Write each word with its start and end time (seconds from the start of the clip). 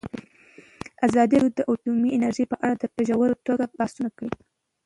ازادي 1.07 1.35
راډیو 1.43 1.55
د 1.57 1.67
اټومي 1.71 2.09
انرژي 2.13 2.45
په 2.51 2.57
اړه 2.69 2.85
په 2.95 3.01
ژوره 3.07 3.35
توګه 3.47 3.65
بحثونه 3.77 4.09
کړي. 4.17 4.31